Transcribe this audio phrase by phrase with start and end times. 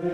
[0.00, 0.06] El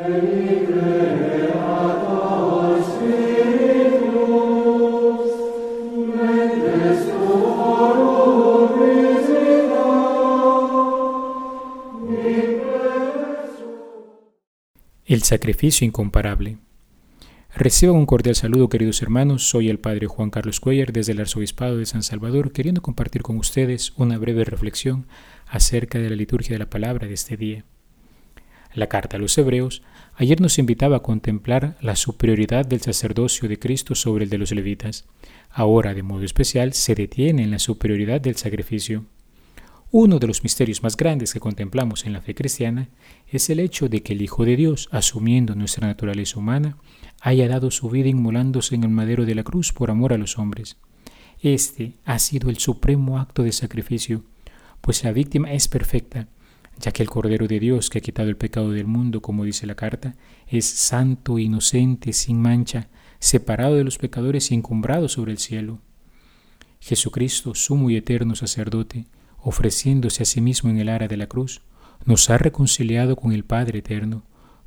[15.23, 16.57] sacrificio incomparable.
[17.55, 19.51] Reciban un cordial saludo, queridos hermanos.
[19.51, 23.37] Soy el Padre Juan Carlos Cuellar desde el Arzobispado de San Salvador, queriendo compartir con
[23.37, 25.07] ustedes una breve reflexión
[25.47, 27.67] acerca de la liturgia de la palabra de este día.
[28.75, 29.83] La carta a los Hebreos
[30.17, 34.51] ayer nos invitaba a contemplar la superioridad del sacerdocio de Cristo sobre el de los
[34.51, 35.05] levitas.
[35.51, 39.05] Ahora, de modo especial, se detiene en la superioridad del sacrificio.
[39.93, 42.89] Uno de los misterios más grandes que contemplamos en la fe cristiana
[43.29, 46.77] es el hecho de que el Hijo de Dios, asumiendo nuestra naturaleza humana,
[47.21, 50.37] haya dado su vida inmolándose en el madero de la cruz por amor a los
[50.37, 50.79] hombres.
[51.41, 54.25] Este ha sido el supremo acto de sacrificio,
[54.81, 56.27] pues la víctima es perfecta,
[56.79, 59.67] ya que el Cordero de Dios que ha quitado el pecado del mundo, como dice
[59.67, 65.39] la carta, es santo, inocente, sin mancha, separado de los pecadores y encumbrado sobre el
[65.39, 65.81] cielo.
[66.81, 69.07] Jesucristo, sumo y eterno sacerdote,
[69.39, 71.63] ofreciéndose a sí mismo en el ara de la cruz,
[72.05, 74.25] nos ha reconciliado con el Padre eterno,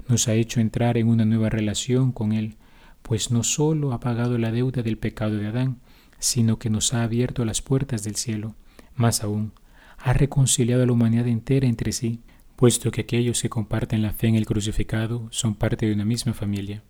[0.07, 2.55] nos ha hecho entrar en una nueva relación con Él,
[3.01, 5.79] pues no sólo ha pagado la deuda del pecado de Adán,
[6.19, 8.55] sino que nos ha abierto las puertas del cielo.
[8.95, 9.53] Más aún,
[9.97, 12.21] ha reconciliado a la humanidad entera entre sí,
[12.55, 16.33] puesto que aquellos que comparten la fe en el crucificado son parte de una misma
[16.33, 16.83] familia.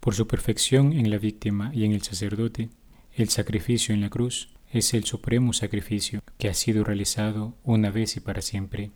[0.00, 2.70] Por su perfección en la víctima y en el sacerdote,
[3.14, 8.16] el sacrificio en la cruz es el supremo sacrificio que ha sido realizado una vez
[8.16, 8.90] y para siempre.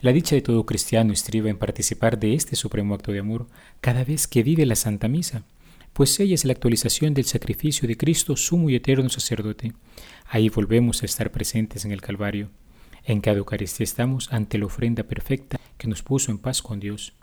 [0.00, 3.48] La dicha de todo cristiano estriba en participar de este supremo acto de amor
[3.80, 5.44] cada vez que vive la Santa Misa,
[5.92, 9.72] pues ella es la actualización del sacrificio de Cristo, sumo y eterno sacerdote.
[10.30, 12.50] Ahí volvemos a estar presentes en el Calvario.
[13.04, 17.14] En cada Eucaristía estamos ante la ofrenda perfecta que nos puso en paz con Dios.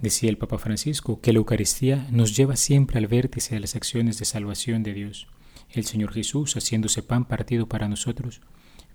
[0.00, 4.18] Decía el Papa Francisco que la Eucaristía nos lleva siempre al vértice de las acciones
[4.18, 5.26] de salvación de Dios.
[5.68, 8.40] El Señor Jesús, haciéndose pan partido para nosotros,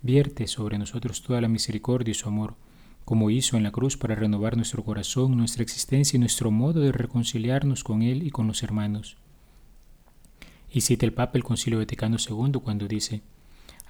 [0.00, 2.56] vierte sobre nosotros toda la misericordia y su amor,
[3.04, 6.90] como hizo en la cruz para renovar nuestro corazón, nuestra existencia y nuestro modo de
[6.90, 9.16] reconciliarnos con Él y con los hermanos.
[10.72, 13.22] Y cita el Papa el Concilio Vaticano II cuando dice,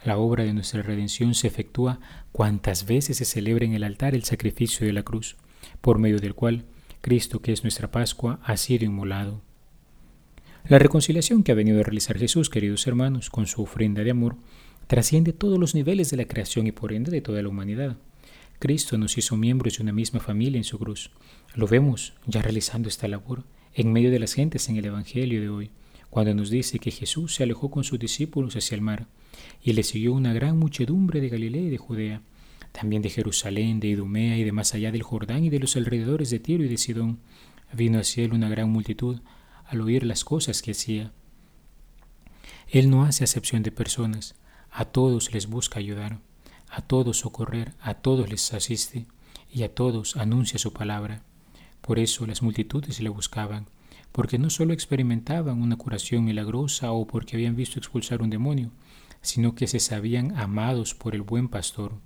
[0.05, 2.01] la obra de nuestra redención se efectúa
[2.33, 5.37] cuantas veces se celebra en el altar el sacrificio de la cruz,
[5.81, 6.65] por medio del cual
[7.01, 9.43] Cristo, que es nuestra Pascua, ha sido inmolado.
[10.69, 14.37] La reconciliación que ha venido a realizar Jesús, queridos hermanos, con su ofrenda de amor,
[14.87, 17.97] trasciende todos los niveles de la creación y por ende de toda la humanidad.
[18.59, 21.11] Cristo nos hizo miembros de una misma familia en su cruz.
[21.55, 23.45] Lo vemos ya realizando esta labor
[23.75, 25.71] en medio de las gentes en el Evangelio de hoy,
[26.13, 29.07] cuando nos dice que Jesús se alejó con sus discípulos hacia el mar
[29.63, 32.21] y le siguió una gran muchedumbre de Galilea y de Judea,
[32.71, 36.29] también de Jerusalén, de Idumea y de más allá del Jordán y de los alrededores
[36.29, 37.21] de Tiro y de Sidón.
[37.73, 39.23] Vino hacia él una gran multitud
[39.65, 41.15] al oír las cosas que hacía.
[42.69, 44.35] Él no hace acepción de personas,
[44.71, 46.19] a todos les busca ayudar,
[46.69, 49.07] a todos socorrer, a todos les asiste
[49.51, 51.23] y a todos anuncia su palabra.
[51.81, 53.67] Por eso las multitudes le buscaban,
[54.13, 58.71] porque no solo experimentaban una curación milagrosa o porque habían visto expulsar un demonio,
[59.21, 62.01] sino que se sabían amados por el buen pastor.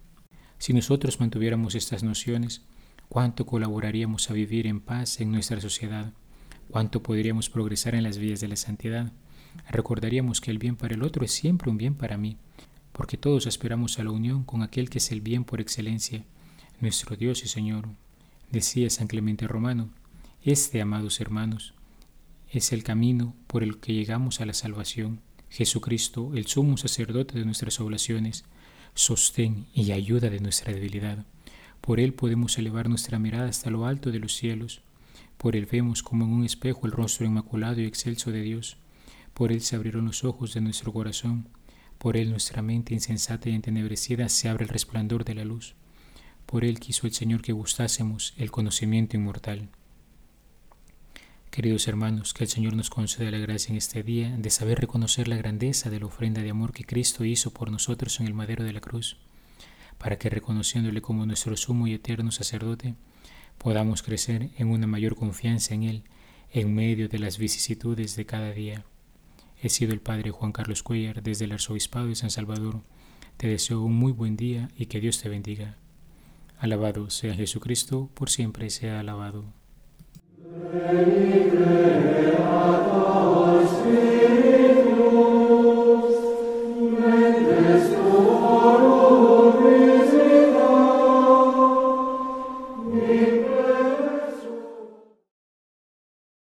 [0.59, 2.63] Si nosotros mantuviéramos estas nociones,
[3.09, 6.13] ¿cuánto colaboraríamos a vivir en paz en nuestra sociedad?
[6.69, 9.13] cuánto podríamos progresar en las vías de la santidad.
[9.71, 12.37] Recordaríamos que el bien para el otro es siempre un bien para mí,
[12.93, 16.25] porque todos aspiramos a la unión con aquel que es el bien por excelencia,
[16.81, 17.89] nuestro Dios y Señor.
[18.51, 19.91] Decía San Clemente Romano,
[20.43, 21.75] este, amados hermanos,
[22.57, 25.21] es el camino por el que llegamos a la salvación.
[25.49, 28.45] Jesucristo, el sumo sacerdote de nuestras oblaciones,
[28.95, 31.25] sostén y ayuda de nuestra debilidad.
[31.81, 34.83] Por Él podemos elevar nuestra mirada hasta lo alto de los cielos
[35.37, 38.79] por él vemos como en un espejo el rostro inmaculado y excelso de Dios.
[39.35, 41.49] Por él se abrieron los ojos de nuestro corazón.
[41.99, 45.75] Por él nuestra mente insensata y entenebrecida se abre el resplandor de la luz.
[46.47, 49.69] Por él quiso el Señor que gustásemos el conocimiento inmortal.
[51.57, 55.27] Queridos hermanos, que el Señor nos conceda la gracia en este día de saber reconocer
[55.27, 58.63] la grandeza de la ofrenda de amor que Cristo hizo por nosotros en el madero
[58.63, 59.17] de la cruz,
[59.97, 62.95] para que reconociéndole como nuestro sumo y eterno sacerdote,
[63.57, 66.03] podamos crecer en una mayor confianza en Él
[66.53, 68.85] en medio de las vicisitudes de cada día.
[69.63, 72.83] He sido el Padre Juan Carlos Cuellar desde el Arzobispado de San Salvador.
[73.39, 75.79] Te deseo un muy buen día y que Dios te bendiga.
[76.59, 79.55] Alabado sea Jesucristo, por siempre sea alabado.
[80.85, 82.96] Eni creata